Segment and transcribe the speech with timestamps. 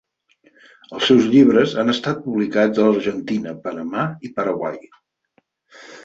[0.99, 4.81] Els seus llibres han estat publicats a l'Argentina, Panamà i Paraguai.